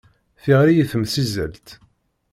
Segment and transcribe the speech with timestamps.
[0.43, 1.67] Tiɣri i temsizzelt.